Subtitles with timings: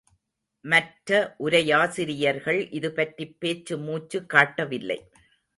[0.65, 1.35] மற்ற
[1.39, 4.99] உரையாசிரியர்கள் இதுபற்றிப் பேச்சு மூச்சு காட்டவில்லை.